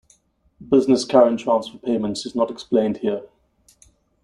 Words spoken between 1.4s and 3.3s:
transfer payments is not explained here.